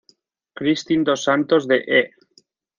[0.55, 2.03] Kristin dos Santos de "E!